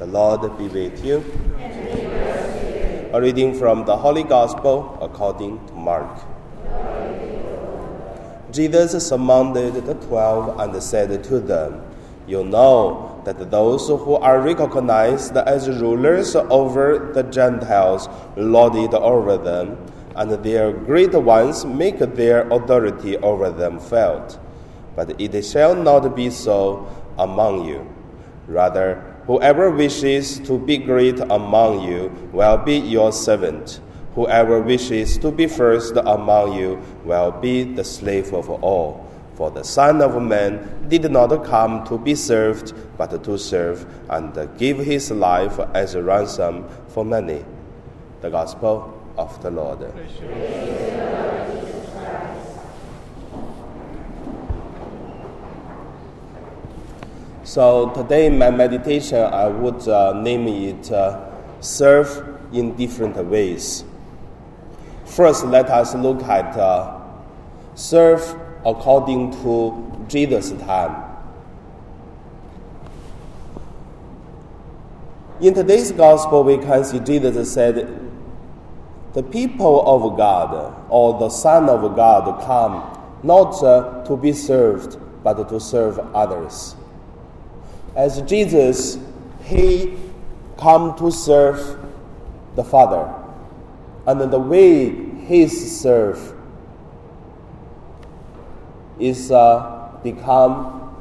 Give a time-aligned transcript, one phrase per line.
[0.00, 1.22] The Lord be with you.
[3.12, 6.08] A reading from the Holy Gospel according to Mark.
[8.50, 11.84] Jesus summoned the twelve and said to them,
[12.26, 18.08] You know that those who are recognized as rulers over the Gentiles
[18.38, 19.76] lord it over them,
[20.16, 24.40] and their great ones make their authority over them felt.
[24.96, 26.88] But it shall not be so
[27.18, 27.86] among you.
[28.48, 33.80] Rather, Whoever wishes to be great among you will be your servant.
[34.16, 39.06] Whoever wishes to be first among you will be the slave of all.
[39.36, 44.34] For the Son of Man did not come to be served, but to serve and
[44.58, 47.44] give his life as a ransom for many.
[48.22, 49.78] The Gospel of the Lord.
[57.50, 61.18] So today, in my meditation, I would uh, name it uh,
[61.60, 63.82] Serve in Different Ways.
[65.04, 67.00] First, let us look at uh,
[67.74, 68.22] serve
[68.64, 70.94] according to Jesus' time.
[75.40, 78.00] In today's gospel, we can see Jesus said,
[79.14, 85.00] The people of God or the Son of God come not uh, to be served,
[85.24, 86.76] but to serve others
[87.96, 88.98] as Jesus,
[89.42, 89.96] he
[90.58, 91.78] come to serve
[92.56, 93.12] the Father.
[94.06, 94.90] And the way
[95.26, 96.34] he serve
[98.98, 100.94] is uh, become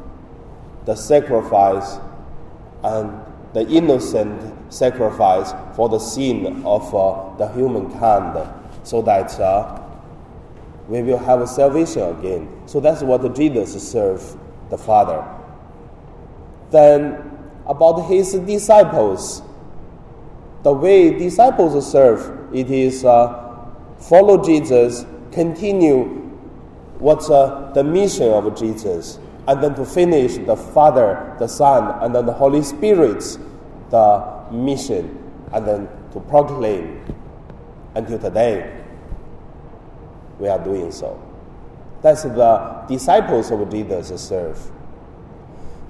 [0.86, 2.00] the sacrifice
[2.84, 3.22] and
[3.54, 8.48] the innocent sacrifice for the sin of uh, the humankind
[8.84, 9.82] so that uh,
[10.88, 12.50] we will have salvation again.
[12.66, 14.38] So that's what Jesus served
[14.70, 15.39] the Father.
[16.72, 19.42] Then, about his disciples,
[20.64, 26.04] the way disciples serve, it is uh, follow Jesus, continue
[27.00, 32.14] what's uh, the mission of Jesus, and then to finish the Father, the Son, and
[32.14, 33.40] then the Holy Spirit's
[33.90, 35.18] the mission,
[35.54, 37.02] and then to proclaim
[37.96, 38.84] until today.
[40.40, 41.22] We are doing so.
[42.02, 44.72] That's the disciples of Jesus serve.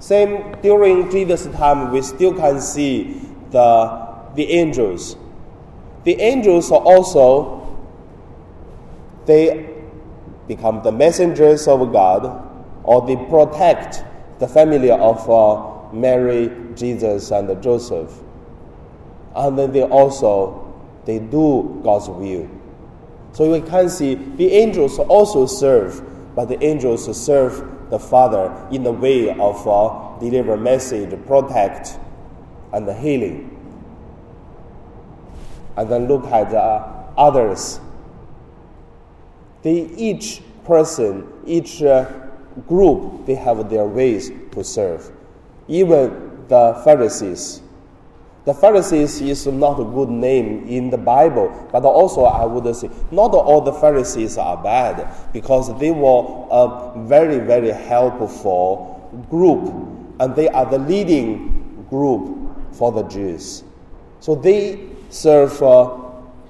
[0.00, 5.16] Same during Jesus' time, we still can see the, the angels.
[6.04, 7.78] The angels are also,
[9.26, 9.68] they
[10.48, 12.48] become the messengers of God,
[12.82, 14.02] or they protect
[14.38, 18.10] the family of uh, Mary, Jesus, and Joseph.
[19.36, 20.74] And then they also,
[21.04, 22.48] they do God's will.
[23.32, 28.82] So we can see the angels also serve, but the angels serve the Father in
[28.82, 31.98] the way of uh, deliver message, protect,
[32.72, 33.56] and healing.
[35.76, 37.80] And then look at uh, others.
[39.62, 42.10] They each person, each uh,
[42.66, 45.10] group, they have their ways to serve.
[45.68, 47.62] Even the Pharisees.
[48.46, 52.88] The Pharisees is not a good name in the Bible, but also I would say
[53.10, 59.66] not all the Pharisees are bad because they were a very, very helpful group
[60.20, 63.62] and they are the leading group for the Jews.
[64.20, 65.96] So they serve uh,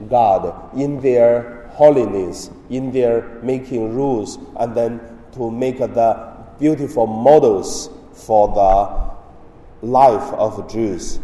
[0.09, 5.01] God in their holiness, in their making rules, and then
[5.33, 11.19] to make the beautiful models for the life of the Jews.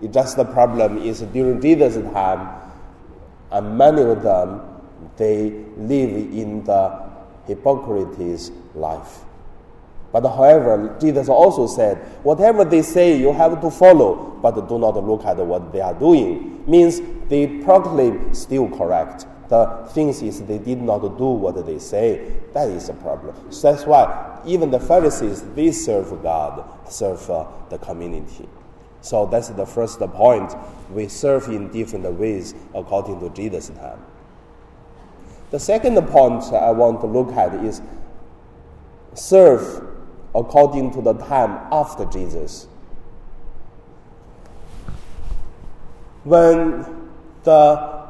[0.00, 2.48] It just the problem is during Jesus' time,
[3.50, 4.62] and many of them
[5.16, 7.08] they live in the
[7.46, 9.24] hypocrite's life.
[10.12, 15.02] But however, Jesus also said, whatever they say, you have to follow, but do not
[15.04, 16.64] look at what they are doing.
[16.66, 19.26] Means they proclaim still correct.
[19.48, 22.32] The thing is they did not do what they say.
[22.52, 23.34] That is a problem.
[23.50, 28.48] So that's why even the Pharisees they serve God, serve uh, the community.
[29.00, 30.54] So that's the first point.
[30.90, 34.04] We serve in different ways according to Jesus' time.
[35.50, 37.80] The second point I want to look at is
[39.14, 39.86] serve
[40.34, 42.66] according to the time after Jesus.
[46.24, 47.10] When
[47.44, 48.08] the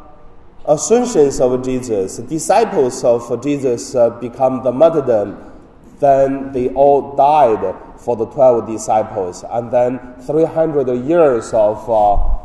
[0.67, 5.53] assumptions of Jesus, disciples of Jesus uh, become the martyrdom,
[6.01, 9.45] then they all died for the 12 disciples.
[9.51, 12.39] And then 300 years of uh,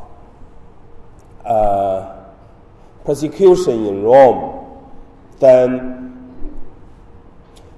[1.47, 2.25] uh,
[3.05, 4.81] persecution in Rome.
[5.39, 6.03] Then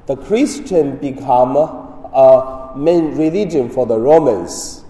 [0.05, 4.83] the Christian become a main religion for the Romans.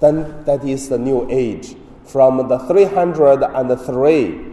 [0.00, 1.74] Then that is the New Age.
[2.04, 4.44] From the 303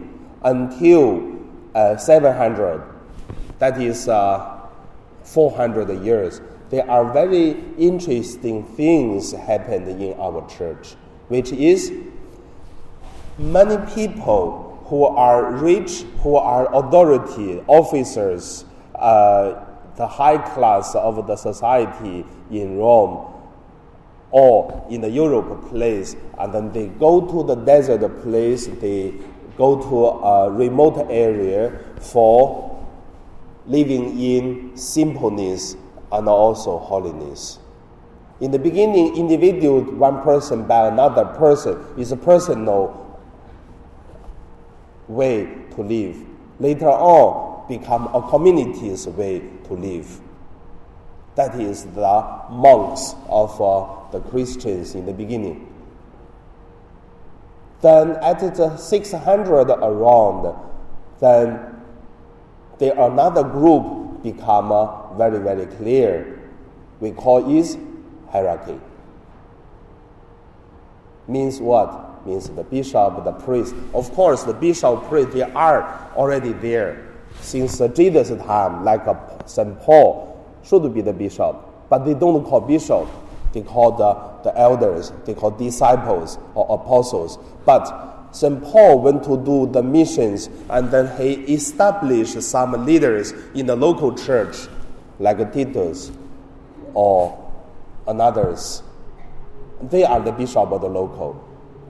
[0.44, 1.38] until
[1.74, 2.82] uh, 700,
[3.58, 4.60] that is uh,
[5.22, 6.40] 400 years.
[6.68, 10.94] There are very interesting things happened in our church,
[11.28, 11.92] which is
[13.38, 18.64] many people who are rich, who are authority officers,
[18.96, 19.64] uh,
[19.96, 23.32] the high class of the society in Rome
[24.32, 29.14] or in the Europe place, and then they go to the desert place, they
[29.56, 32.76] go to a remote area for
[33.66, 35.76] living in simpleness
[36.16, 37.58] and also holiness.
[38.40, 43.20] In the beginning, individual one person by another person is a personal
[45.08, 46.16] way to live.
[46.58, 50.20] Later on, become a community's way to live.
[51.34, 55.72] That is the monks of uh, the Christians in the beginning.
[57.82, 60.56] Then at the 600 around,
[61.20, 61.76] then
[62.78, 66.40] there are another group become uh, very very clear.
[67.00, 67.78] We call it
[68.30, 68.80] hierarchy.
[71.28, 72.26] Means what?
[72.26, 73.74] Means the bishop, the priest.
[73.94, 77.06] Of course, the bishop, priest, they are already there
[77.40, 79.14] since Jesus' time, like uh,
[79.46, 79.78] St.
[79.80, 81.56] Paul should be the bishop,
[81.88, 83.08] but they don't call bishop.
[83.52, 87.38] They call the, the elders, they call disciples or apostles.
[87.64, 88.62] But St.
[88.62, 94.14] Paul went to do the missions and then he established some leaders in the local
[94.14, 94.56] church,
[95.18, 96.10] like Titus
[96.94, 97.50] or
[98.06, 98.82] another's.
[99.82, 101.42] They are the bishop of the local.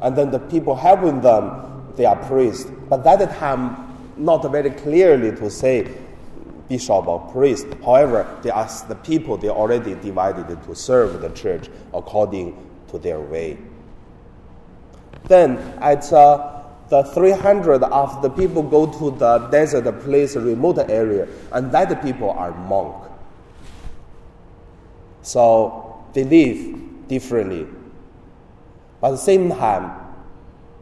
[0.03, 2.71] And then the people helping them, they are priests.
[2.89, 5.89] But that time, not very clearly to say
[6.69, 7.67] bishop or priest.
[7.85, 12.57] However, they are the people, they already divided to serve the church according
[12.89, 13.59] to their way.
[15.29, 21.27] Then at uh, the 300 of the people go to the desert place, remote area,
[21.53, 22.95] and that people are monk.
[25.23, 27.67] So they live differently.
[29.01, 29.91] But at the same time,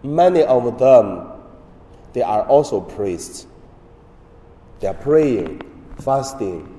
[0.03, 1.29] many of them,
[2.13, 3.47] they are also priests.
[4.81, 5.63] They are praying,
[6.01, 6.71] fasting,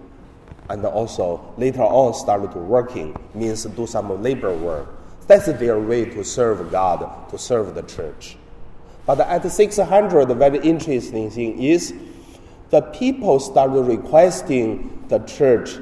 [0.69, 4.94] and also later on started to working, means do some labor work.
[5.27, 8.37] That's their way to serve God, to serve the church.
[9.05, 11.93] But at 600, the very interesting thing is
[12.69, 15.77] the people started requesting the church.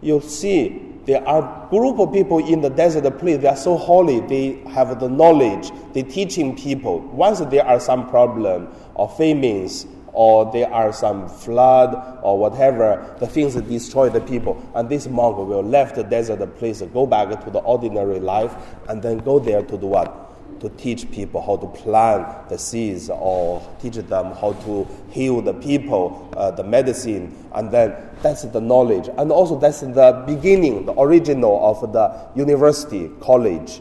[0.00, 3.40] You see, there are group of people in the desert place.
[3.40, 4.20] They are so holy.
[4.20, 5.70] They have the knowledge.
[5.92, 7.00] They teaching people.
[7.00, 13.26] Once there are some problem or famines or there are some flood or whatever, the
[13.26, 14.62] things that destroy the people.
[14.74, 18.54] And this monk will left the desert place, go back to the ordinary life,
[18.88, 20.60] and then go there to do what?
[20.60, 25.54] To teach people how to plant the seeds or teach them how to heal the
[25.54, 29.08] people, uh, the medicine, and then that's the knowledge.
[29.16, 33.80] And also that's the beginning, the original of the university, college.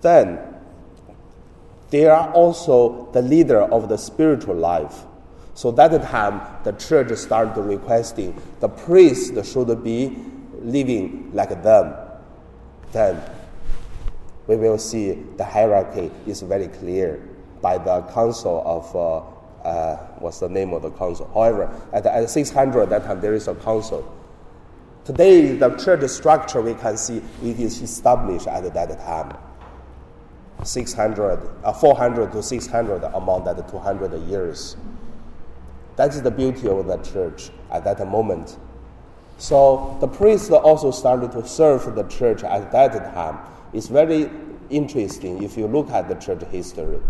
[0.00, 0.38] Then
[1.90, 5.04] they are also the leader of the spiritual life.
[5.54, 10.16] So that time, the church started requesting the priest should be
[10.60, 11.94] living like them.
[12.92, 13.20] Then
[14.46, 17.22] we will see the hierarchy is very clear
[17.60, 21.30] by the council of uh, uh, what's the name of the council.
[21.34, 24.14] However, at, at 600 that time there is a council.
[25.04, 29.36] Today, the church structure we can see it is established at that time.
[30.64, 34.76] 600, uh, 400 to 600 among that 200 years.
[35.96, 38.56] That is the beauty of the church at that moment.
[39.38, 43.38] So the priests also started to serve the church at that time.
[43.72, 44.30] It's very
[44.70, 47.00] interesting if you look at the church history.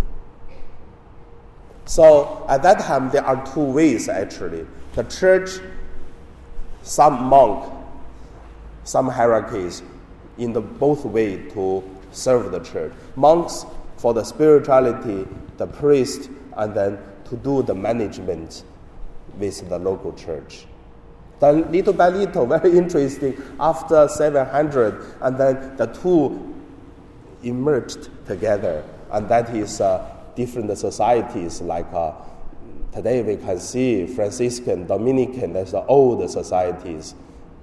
[1.87, 4.67] So at that time, there are two ways actually.
[4.95, 5.59] The church,
[6.83, 7.73] some monk,
[8.85, 9.83] some hierarchies,
[10.37, 12.93] in the both way to serve the church.
[13.17, 13.65] Monks
[13.97, 16.99] for the spirituality, the priest, and then
[17.29, 18.65] to do the management
[19.38, 20.67] with the local church.
[21.41, 26.55] Then little by little, very interesting, after 700, and then the two
[27.43, 32.12] emerged together, and that is uh, different societies like uh,
[32.93, 37.15] today we can see Franciscan, Dominican, that's the old societies.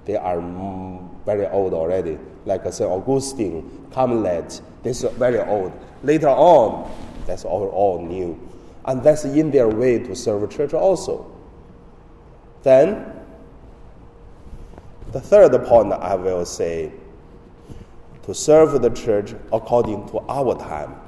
[0.04, 0.40] They are
[1.24, 2.88] very old already, like St.
[2.88, 5.72] Augustine, Carmelite, this is very old.
[6.02, 6.90] Later on,
[7.26, 8.40] that's all, all new.
[8.84, 11.30] And that's in their way to serve church also.
[12.62, 13.12] Then,
[15.10, 16.92] the third point I will say
[18.22, 21.00] to serve the church according to our time.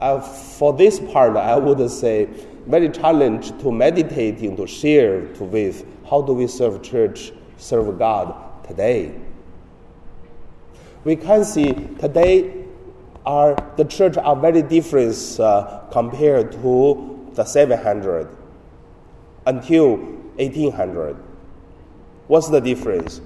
[0.00, 2.28] Uh, for this part, I would say
[2.66, 8.51] very challenged to meditating, to share to with how do we serve church, serve God
[8.66, 9.14] today.
[11.04, 12.64] We can see today
[13.24, 18.28] are the church are very different uh, compared to the 700
[19.46, 19.96] until
[20.36, 21.16] 1800.
[22.28, 23.20] What's the difference?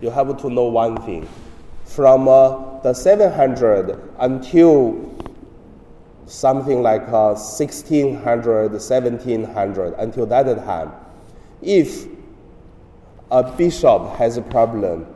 [0.00, 1.28] You have to know one thing.
[1.84, 5.08] From uh, the 700 until
[6.26, 10.92] something like uh, 1600, 1700, until that time,
[11.62, 12.06] if
[13.30, 15.06] a bishop has a problem,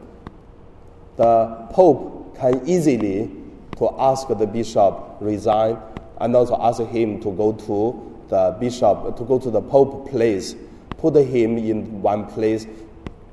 [1.16, 3.30] the pope can easily
[3.78, 5.78] to ask the bishop resign
[6.20, 10.54] and also ask him to go to the bishop to go to the pope place,
[10.98, 12.66] put him in one place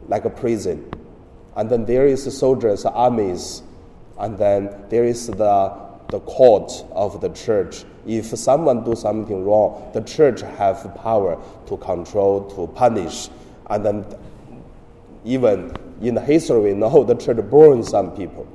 [0.08, 0.90] like a prison,
[1.56, 3.64] and then there is soldiers, armies,
[4.18, 7.86] and then there is the the court of the church.
[8.08, 13.30] If someone do something wrong, the church have power to control, to punish,
[13.70, 14.06] and then
[15.26, 18.48] even in the history we know the church burned some people.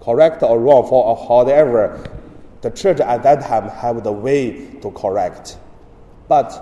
[0.00, 2.04] Correct or wrong, for however,
[2.62, 5.58] the church at that time have the way to correct.
[6.28, 6.52] But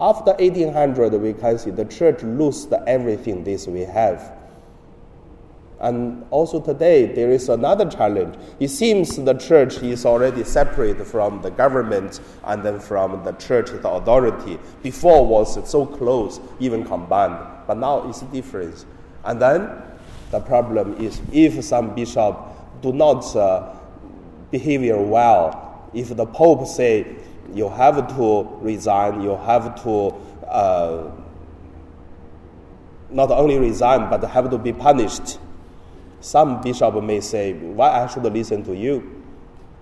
[0.00, 4.32] after 1800, we can see the church lost everything this we have.
[5.82, 8.36] And also today, there is another challenge.
[8.60, 13.70] It seems the church is already separate from the government and then from the church,
[13.70, 14.60] the authority.
[14.84, 17.36] Before was so close, even combined,
[17.66, 18.84] but now it's different.
[19.24, 19.72] And then
[20.30, 22.38] the problem is if some bishop
[22.80, 23.74] do not uh,
[24.52, 27.16] behave well, if the pope say
[27.52, 30.14] you have to resign, you have to
[30.46, 31.10] uh,
[33.10, 35.38] not only resign but have to be punished
[36.22, 39.22] some bishop may say, Why I should listen to you?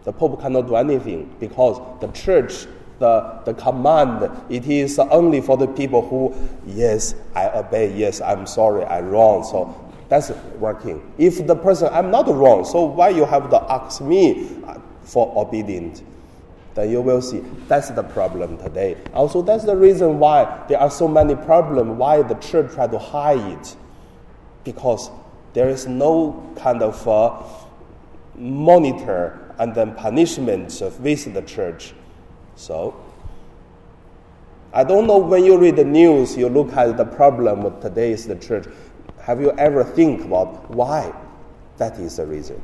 [0.04, 2.66] The Pope cannot do anything because the church,
[2.98, 6.34] the, the command, it is only for the people who,
[6.66, 9.44] yes, I obey, yes, I'm sorry, I'm wrong.
[9.44, 11.12] So that's working.
[11.18, 15.30] If the person, I'm not wrong, so why you have to ask me uh, for
[15.36, 16.02] obedience?
[16.74, 18.96] Then you will see that's the problem today.
[19.12, 22.98] Also, that's the reason why there are so many problems, why the church try to
[22.98, 23.76] hide it.
[24.64, 25.10] Because
[25.52, 27.42] there is no kind of uh,
[28.36, 31.92] monitor and then punishment with the church.
[32.56, 32.94] So,
[34.72, 38.26] I don't know when you read the news, you look at the problem of today's
[38.26, 38.66] the church.
[39.20, 41.12] Have you ever think about why
[41.78, 42.62] that is the reason?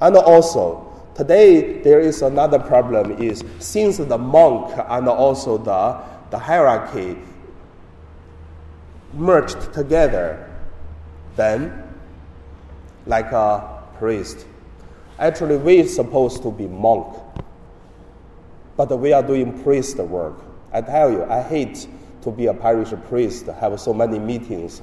[0.00, 6.38] And also, today there is another problem is since the monk and also the, the
[6.38, 7.16] hierarchy
[9.14, 10.47] merged together,
[11.38, 11.84] then
[13.06, 14.44] like a priest.
[15.18, 17.16] Actually, we are supposed to be monk,
[18.76, 20.34] but we are doing priest work.
[20.72, 21.88] I tell you, I hate
[22.22, 24.82] to be a parish priest, have so many meetings,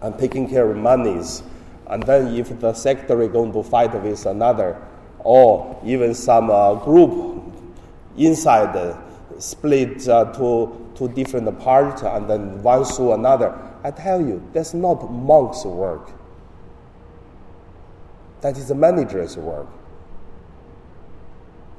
[0.00, 1.42] and taking care of monies,
[1.86, 4.80] and then if the secretary going to fight with another,
[5.20, 7.44] or even some uh, group
[8.16, 8.96] inside uh,
[9.38, 13.58] split uh, to to different parts and then one sue another.
[13.84, 16.10] I tell you, that's not monk's work.
[18.42, 19.68] That is the manager's work.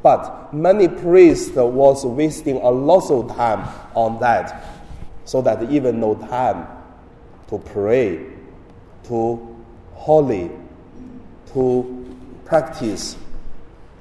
[0.01, 4.65] But many priests was wasting a lot of time on that,
[5.24, 6.67] so that even no time
[7.48, 8.25] to pray,
[9.03, 9.55] to
[9.93, 10.51] holy,
[11.53, 13.15] to practice.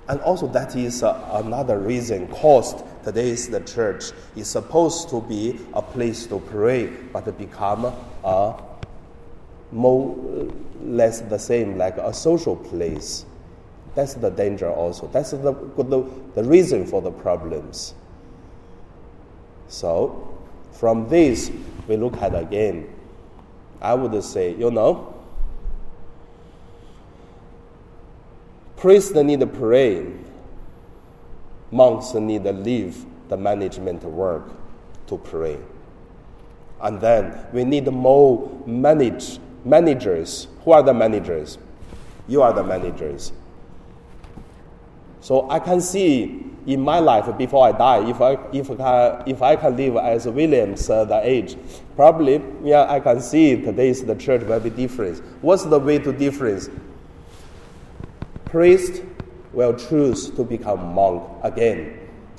[0.08, 5.58] And also that is uh, another reason caused today's the church is supposed to be
[5.74, 7.92] a place to pray, but become
[8.24, 8.62] a
[9.72, 10.16] more
[10.82, 13.24] less the same like a social place.
[13.94, 15.06] That's the danger also.
[15.08, 17.94] That's the, the, the reason for the problems.
[19.68, 20.38] So,
[20.72, 21.50] from this,
[21.88, 22.88] we look at again.
[23.80, 25.14] I would say, you know,
[28.76, 30.06] priests need to pray,
[31.72, 34.52] monks need to leave the management work
[35.06, 35.58] to pray.
[36.80, 40.48] And then we need more manage, managers.
[40.64, 41.58] Who are the managers?
[42.28, 43.32] You are the managers.
[45.20, 49.42] So I can see in my life before I die, if I, if I, if
[49.42, 51.56] I can live as Williams uh, the age,
[51.96, 55.18] probably yeah, I can see today's the church will be different.
[55.40, 56.68] What's the way to difference?
[58.44, 59.02] Priest
[59.52, 61.98] will choose to become monk again,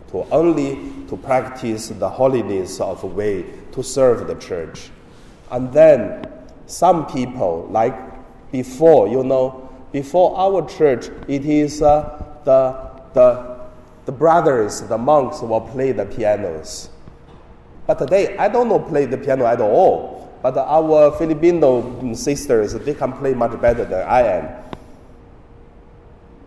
[0.09, 0.75] to only
[1.07, 4.89] to practice the holiness of way to serve the church.
[5.51, 6.27] And then
[6.65, 7.95] some people, like
[8.51, 13.59] before, you know, before our church, it is uh, the, the,
[14.05, 16.89] the brothers, the monks will play the pianos.
[17.85, 20.33] But today, I don't know play the piano at all.
[20.41, 24.63] But our Filipino sisters, they can play much better than I am.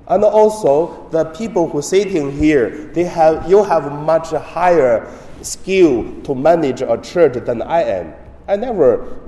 [0.08, 6.34] And also, the people who sitting here, they have, you have much higher skill to
[6.34, 8.14] manage a church than I am.
[8.46, 9.18] I never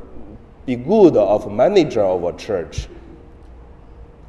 [0.66, 2.88] be good of manager of a church.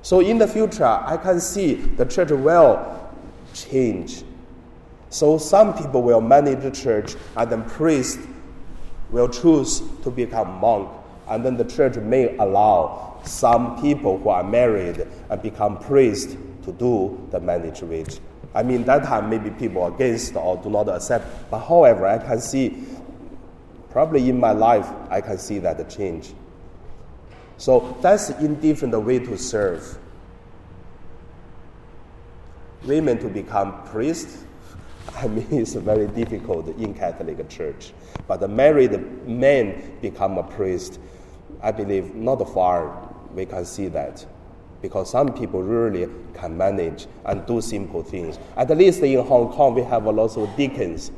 [0.02, 3.12] So in the future, I can see the church will
[3.54, 4.24] change.
[5.10, 8.20] So some people will manage the church, and then priest
[9.12, 10.90] will choose to become monk,
[11.28, 16.72] and then the church may allow some people who are married and become priests to
[16.72, 18.20] do the management.
[18.54, 21.50] I mean, that time maybe people are against or do not accept.
[21.52, 22.84] But however, I can see,
[23.92, 26.34] probably in my life, I can see that change.
[27.58, 29.98] So that's in different way to serve.
[32.86, 34.46] Women to become priests,
[35.18, 37.94] I mean, it's very difficult in Catholic Church.
[38.28, 41.00] But the married men become a priest,
[41.62, 44.26] I believe not far we can see that
[44.82, 48.40] because some people really can manage and do simple things.
[48.56, 51.12] At least in Hong Kong, we have a lot of deacons.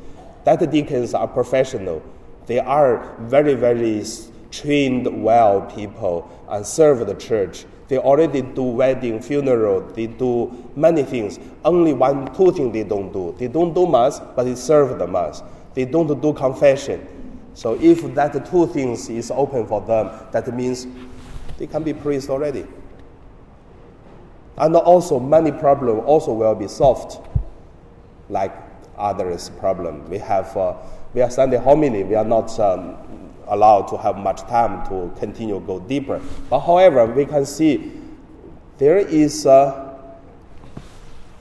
[0.44, 2.02] That deacons are professional.
[2.46, 4.04] They are very, very
[4.50, 7.64] trained well people and serve the church.
[7.88, 11.38] They already do wedding, funeral, they do many things.
[11.64, 13.34] Only one, two things they don't do.
[13.38, 15.42] They don't do mass, but they serve the mass.
[15.74, 17.06] They don't do confession.
[17.54, 20.86] So if that two things is open for them, that means
[21.58, 22.66] they can be priests already.
[24.58, 27.18] And also many problems also will be solved,
[28.28, 28.52] like
[28.96, 30.08] others' problem.
[30.08, 30.74] We have uh,
[31.14, 32.04] we are Sunday homily.
[32.04, 32.96] We are not um,
[33.48, 36.20] allowed to have much time to continue go deeper.
[36.48, 37.92] But however, we can see
[38.78, 39.92] there is uh,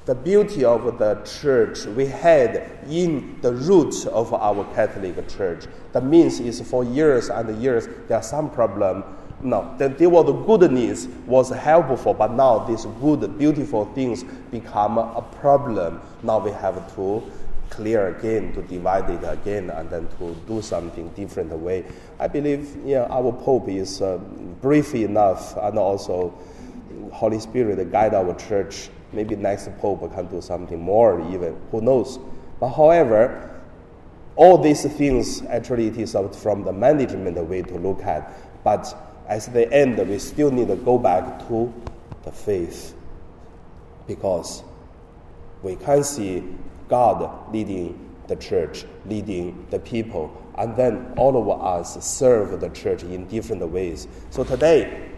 [0.06, 5.66] the beauty of the church we had in the roots of our Catholic Church.
[5.94, 9.04] The means is for years and years there are some problem
[9.44, 14.98] no, the, there was the goodness was helpful, but now these good, beautiful things become
[14.98, 16.02] a problem.
[16.24, 17.24] Now we have to
[17.70, 21.86] clear again, to divide it again, and then to do something different way.
[22.20, 24.18] I believe, yeah, our Pope is uh,
[24.62, 26.34] brief enough, and also
[27.12, 28.90] Holy Spirit guide our church.
[29.14, 32.20] Maybe next Pope can do something more, even who knows.
[32.60, 33.60] But however,
[34.36, 39.54] all these things actually it is from the management way to look at, but at
[39.54, 41.74] the end, we still need to go back to
[42.24, 42.96] the faith
[44.08, 44.64] because
[45.64, 46.44] we can see
[46.88, 53.04] God leading the church, leading the people, and then all of us serve the church
[53.04, 54.08] in different ways.
[54.30, 55.10] So today,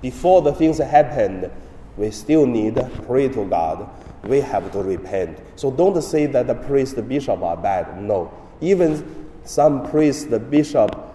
[0.00, 1.50] before the things happen,
[1.96, 3.88] we still need to pray to God.
[4.24, 5.38] We have to repent.
[5.56, 8.00] So don't say that the priest, the bishop are bad.
[8.00, 8.32] No.
[8.60, 11.07] Even some priest, the bishop,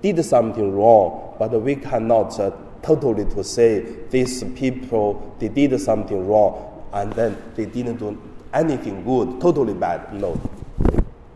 [0.00, 6.26] did something wrong, but we cannot uh, totally to say these people they did something
[6.26, 8.20] wrong and then they didn't do
[8.52, 10.12] anything good, totally bad.
[10.12, 10.40] No.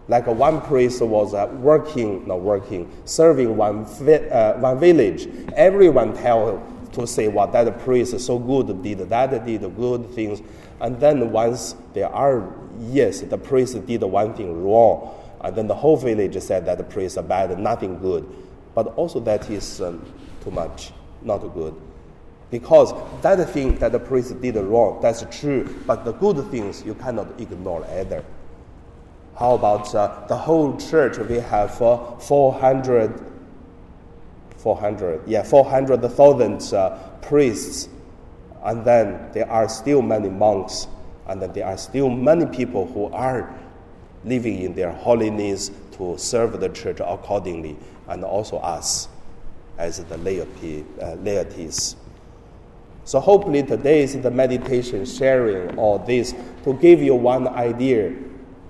[0.09, 5.29] Like uh, one priest was uh, working, not working, serving one, vi- uh, one village.
[5.55, 10.41] Everyone tell to say, well, that priest is so good, did that, did good things.
[10.81, 15.15] And then once there are, yes, the priest did one thing wrong,
[15.47, 18.27] and then the whole village said that the priests are bad, nothing good.
[18.75, 20.05] But also that is um,
[20.43, 20.91] too much,
[21.23, 21.73] not good.
[22.51, 25.73] Because that thing that the priest did wrong, that's true.
[25.87, 28.25] But the good things you cannot ignore either.
[29.39, 31.17] How about uh, the whole church?
[31.19, 33.25] We have uh, 400,
[34.57, 37.89] 400, yeah, 400,000 uh, priests.
[38.65, 40.89] And then there are still many monks.
[41.29, 43.57] And then there are still many people who are
[44.27, 47.77] living in their holiness to serve the church accordingly,
[48.09, 49.09] and also us
[49.79, 51.97] as the laity, uh, laities.
[53.05, 56.35] So hopefully today is the meditation sharing all this
[56.65, 58.13] to give you one idea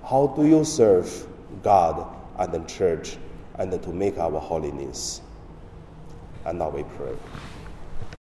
[0.03, 1.27] how do you serve
[1.63, 3.17] God and the church
[3.55, 5.21] and to make our holiness.
[6.45, 7.15] And now we pray.